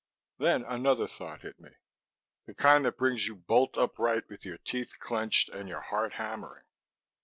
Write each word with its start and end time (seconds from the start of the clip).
Then 0.39 0.63
another 0.63 1.05
thought 1.05 1.41
hit 1.41 1.59
me 1.59 1.69
the 2.47 2.55
kind 2.55 2.85
that 2.85 2.97
brings 2.97 3.27
you 3.27 3.35
bolt 3.35 3.77
upright 3.77 4.27
with 4.29 4.43
your 4.43 4.57
teeth 4.57 4.93
clenched 4.97 5.49
and 5.49 5.69
your 5.69 5.81
heart 5.81 6.13
hammering. 6.13 6.63